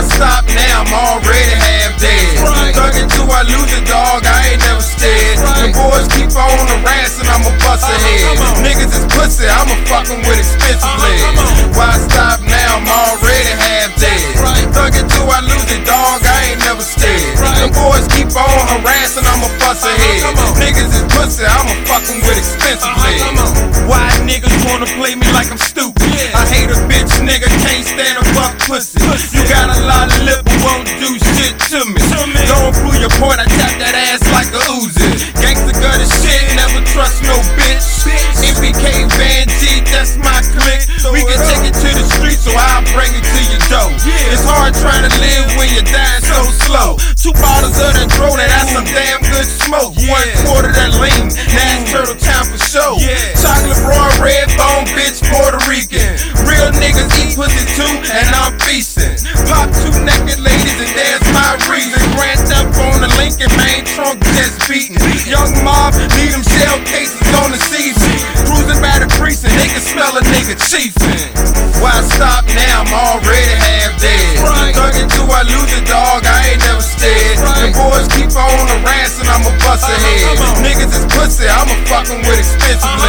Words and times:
Why 0.00 0.08
stop 0.08 0.48
now? 0.48 0.80
I'm 0.80 0.88
already 0.96 1.52
half 1.60 1.92
dead. 2.00 2.40
Right. 2.40 2.72
Thugging 2.72 3.04
till 3.12 3.28
I 3.28 3.44
lose 3.44 3.68
a 3.76 3.84
dog, 3.84 4.24
I 4.24 4.56
ain't 4.56 4.64
never 4.64 4.80
scared. 4.80 5.36
The 5.60 5.76
boys 5.76 6.08
keep 6.16 6.32
on 6.40 6.56
harassing, 6.72 7.28
I'ma 7.28 7.52
bust 7.60 7.84
Uh-huh, 7.84 8.00
ahead. 8.00 8.64
Niggas 8.64 8.96
is 8.96 9.04
pussy, 9.12 9.44
I'ma 9.44 9.76
fuck 9.84 10.08
'em 10.08 10.24
with 10.24 10.40
expensive 10.40 10.80
Uh-huh. 10.88 11.76
Why 11.76 11.92
stop 12.00 12.40
now? 12.48 12.80
I'm 12.80 12.88
already 12.88 13.52
half 13.60 13.92
dead. 14.00 14.40
Right. 14.40 14.64
Thugging 14.72 15.04
till 15.04 15.28
I 15.28 15.44
lose 15.44 15.68
a 15.68 15.76
dog, 15.84 16.24
I 16.24 16.48
ain't 16.48 16.64
never 16.64 16.80
scared. 16.80 17.36
Right. 17.36 17.60
The 17.60 17.68
boys 17.68 18.08
keep 18.08 18.32
on 18.32 18.56
harassing, 18.72 19.28
I'ma 19.28 19.52
bust 19.60 19.84
Uh-huh, 19.84 20.00
ahead. 20.00 20.32
Niggas 20.64 20.96
is 20.96 21.04
pussy, 21.12 21.44
I'ma 21.44 21.76
fuck 21.84 22.08
'em 22.08 22.24
with 22.24 22.40
expensive 22.40 22.88
Uh-huh, 22.88 23.04
lead. 23.04 23.20
come 23.20 23.36
on. 23.36 23.52
Why 23.84 24.08
niggas 24.24 24.56
wanna 24.64 24.88
play 24.96 25.12
me 25.14 25.28
like 25.36 25.52
I'm 25.52 25.60
stupid? 25.60 26.08
Yeah. 26.08 26.40
I 26.40 26.48
hate 26.48 26.70
a 26.72 26.78
bitch, 26.88 27.12
nigga, 27.20 27.52
can't 27.68 27.84
stand 27.84 28.16
a 28.16 28.24
fuck 28.32 28.56
pussy. 28.64 28.99
I 33.20 33.44
tap 33.44 33.76
that 33.76 33.92
ass 33.92 34.24
like 34.32 34.48
a 34.48 34.62
Uzi. 34.80 35.20
Gangsta 35.44 35.76
gutter 35.76 36.08
shit, 36.08 36.40
never 36.56 36.80
trust 36.88 37.20
no 37.28 37.36
bitch. 37.60 37.84
MBK 38.40 39.04
Van 39.20 39.44
G, 39.60 39.84
that's 39.92 40.16
my 40.16 40.40
clique. 40.56 40.88
We 41.12 41.20
can 41.28 41.36
take 41.44 41.68
it 41.68 41.76
to 41.76 41.90
the 41.92 42.04
street, 42.16 42.40
so 42.40 42.48
I'll 42.56 42.80
bring 42.96 43.12
it 43.12 43.20
to 43.20 43.40
your 43.52 43.60
door. 43.68 43.92
It's 44.32 44.40
hard 44.40 44.72
trying 44.80 45.04
to 45.04 45.12
live 45.20 45.52
when 45.60 45.68
you're 45.68 45.84
dying 45.84 46.24
so 46.24 46.40
slow. 46.64 46.96
Two 47.20 47.36
bottles 47.36 47.76
of 47.76 47.92
that 47.92 48.08
dro, 48.16 48.32
that's 48.40 48.72
some 48.72 48.88
damn 48.88 49.20
good 49.28 49.44
smoke. 49.44 49.92
One 50.08 50.28
quarter 50.48 50.72
that 50.72 50.96
lean, 50.96 51.28
now 51.28 51.76
it's 51.76 51.92
turtle 51.92 52.16
time 52.16 52.48
for 52.48 52.56
show. 52.56 52.96
Chocolate 53.36 53.76
brown, 53.84 54.08
red 54.24 54.48
bone, 54.56 54.88
bitch, 54.96 55.20
Puerto 55.28 55.60
Rican. 55.68 56.16
Real 56.48 56.72
niggas 56.80 57.12
eat 57.20 57.36
pussy 57.36 57.68
too, 57.76 57.92
and 58.16 58.32
I'm 58.32 58.56
feasting. 58.64 59.12
Pop 59.44 59.68
two 59.84 59.92
naked 60.08 60.39
a 70.70 70.76
chiefin'. 70.78 71.82
Why 71.82 71.98
stop 72.02 72.44
now? 72.46 72.84
I'm 72.84 72.92
already 72.94 73.54
half 73.58 73.98
dead. 74.00 74.38
Right. 74.38 74.74
Thugging 74.74 75.08
till 75.10 75.30
I 75.30 75.42
lose 75.42 75.72
a 75.74 75.82
dog, 75.84 76.22
I 76.26 76.52
ain't 76.52 76.62
never 76.62 76.82
scared. 76.82 77.38
Right. 77.40 77.72
The 77.72 77.74
boys 77.74 78.06
keep 78.14 78.30
on 78.36 78.68
harassing, 78.68 79.26
I'ma 79.28 79.50
bust 79.64 79.84
Uh-huh, 79.84 79.96
ahead. 79.96 80.38
come. 80.38 80.62
Niggas 80.62 80.92
is 80.94 81.06
pussy, 81.14 81.48
I'ma 81.48 81.74
fuck 81.88 82.06
'em 82.10 82.20
with 82.22 82.38
expensive 82.38 82.84
Uh-huh, 82.84 83.08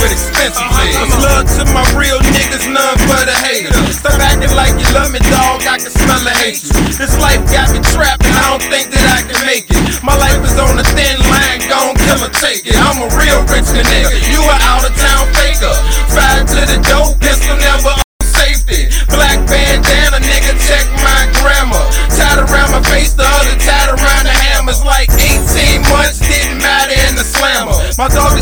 with 0.00 0.12
expensive 0.12 0.60
Uh-huh, 0.62 0.84
lead. 0.84 0.94
come. 0.94 1.22
Love 1.22 1.46
to 1.58 1.62
my 1.72 1.84
real 1.98 2.18
niggas, 2.34 2.66
none 2.70 2.98
but 3.08 3.28
a 3.28 3.36
hater. 3.46 3.72
Stop 3.92 4.18
acting 4.20 4.52
like 4.54 4.74
you 4.78 4.86
love 4.94 5.10
me, 5.12 5.20
dog, 5.30 5.62
I 5.66 5.78
can 5.78 5.90
smell 5.90 6.20
the 6.24 6.34
hatred. 6.34 6.72
This 6.98 7.14
life 7.18 7.42
got 7.50 7.70
me 7.72 7.80
trapped 7.94 8.24
and 8.26 8.34
I 8.36 8.44
don't 8.54 8.64
think 8.70 8.90
that 8.94 9.04
I 9.14 9.20
can 9.26 9.38
make 9.46 9.66
it. 9.70 9.80
My 10.02 10.16
life 10.16 10.38
is 10.44 10.56
on 10.58 10.78
a 10.78 10.86
thin 10.94 11.16
line, 11.30 11.60
gon' 11.70 11.96
kill 11.96 12.20
or 12.22 12.32
take 12.34 12.66
it. 12.66 12.76
I'm 12.78 13.00
a 13.02 13.08
real 13.16 13.40
rich 13.50 13.68
nigga, 13.72 14.14
you 14.30 14.40
a 14.42 14.56
out 14.70 14.84
of 14.84 14.92
town 14.98 15.26
faker. 15.34 15.74
Five 16.12 16.44
to 16.54 16.60
the 16.68 16.78
dope, 16.86 17.16
pistol 17.20 17.56
never 17.56 17.94
on 17.96 18.04
safety. 18.22 18.86
Black 19.10 19.38
bandana, 19.48 20.18
nigga, 20.20 20.52
check 20.68 20.84
my 21.02 21.26
grammar. 21.40 21.80
Tied 22.14 22.38
around 22.44 22.70
my 22.76 22.82
face, 22.92 23.14
the 23.14 23.24
other 23.26 23.56
tied 23.62 23.90
around 23.90 24.24
the 24.28 24.34
hammers. 24.34 24.84
Like 24.84 25.08
18 25.16 25.82
months, 25.88 26.20
didn't 26.20 26.58
matter 26.62 26.94
in 27.08 27.16
the 27.16 27.24
slammer. 27.24 27.74
My 27.98 28.08
dog 28.12 28.33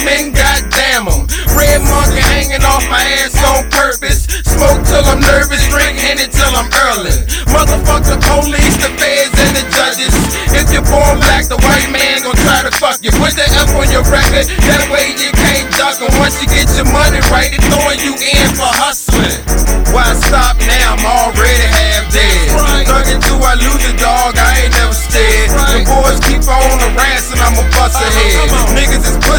his 0.00 0.32
goddamn. 0.32 1.06
Red 1.52 1.84
monkey 1.84 2.24
hanging 2.32 2.64
off 2.64 2.84
my 2.88 3.02
ass 3.20 3.36
on 3.44 3.68
purpose. 3.68 4.24
Smoke 4.48 4.80
till 4.88 5.04
I'm 5.04 5.20
nervous, 5.20 5.60
drink 5.68 5.98
Henny 6.00 6.28
till 6.28 6.52
I'm 6.56 6.70
early. 6.88 7.12
Motherfuck 7.52 8.08
the 8.08 8.16
police, 8.24 8.76
the 8.80 8.88
feds, 8.96 9.36
and 9.36 9.52
the 9.52 9.64
judges. 9.76 10.12
If 10.56 10.72
you're 10.72 10.86
born 10.88 11.20
black, 11.20 11.48
the 11.48 11.60
white 11.60 11.90
man 11.92 12.24
gon' 12.24 12.36
try 12.46 12.64
to 12.64 12.72
fuck 12.72 13.04
you. 13.04 13.12
Put 13.20 13.36
the 13.36 13.44
F 13.44 13.72
on 13.76 13.88
your 13.92 14.04
record, 14.08 14.48
that 14.48 14.82
way 14.88 15.12
you 15.16 15.28
can't 15.32 15.68
duck. 15.76 16.00
And 16.00 16.12
once 16.16 16.40
you 16.40 16.48
get 16.48 16.68
your 16.76 16.88
money 16.88 17.20
right, 17.28 17.52
it's 17.52 17.64
throwing 17.68 17.91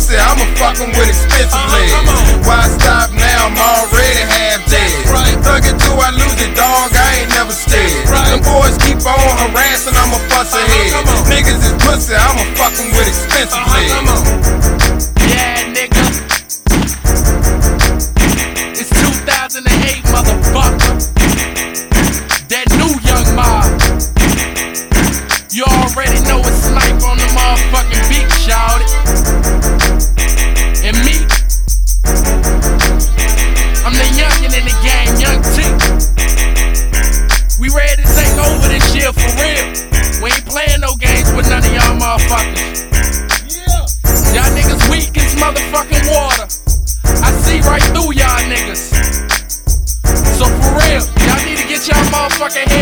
Niggas 0.00 0.08
is 0.08 0.16
pussy, 0.16 0.16
I'ma 0.16 0.44
fuck 0.56 0.80
'em 0.80 0.90
with 0.96 1.08
expensive 1.08 1.52
Uh-huh, 1.52 1.76
lead. 1.76 2.46
Why 2.46 2.62
stop 2.68 3.10
now? 3.12 3.46
I'm 3.46 3.58
already 3.58 4.24
half 4.32 4.64
dead. 4.70 5.08
Right. 5.10 5.36
Thugging 5.44 5.78
till 5.78 6.00
I 6.00 6.10
lose 6.10 6.40
a 6.40 6.48
dog, 6.54 6.96
I 6.96 7.20
ain't 7.20 7.30
never 7.34 7.52
scared. 7.52 8.08
Right. 8.08 8.30
The 8.30 8.38
boys 8.38 8.78
keep 8.78 9.04
on 9.04 9.36
harassing, 9.38 9.96
I'ma 9.96 10.18
bust 10.30 10.54
Uh-huh, 10.54 10.64
ahead. 10.64 11.28
Niggas 11.28 11.60
is 11.64 11.72
pussy, 11.84 12.14
I'ma 12.14 12.44
fuck 12.56 12.72
'em 12.80 12.90
with 12.96 13.08
expensive 13.08 13.58
Uh-huh, 13.58 14.89
So 52.50 52.64
for 52.66 52.79